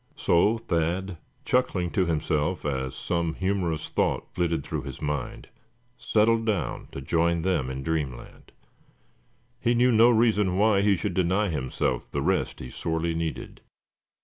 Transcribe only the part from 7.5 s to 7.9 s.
in